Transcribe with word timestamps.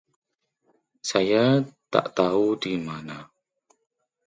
Saya 1.09 1.45
tak 1.93 2.05
tahu 2.17 2.47
di 2.63 2.73
mana. 2.87 3.17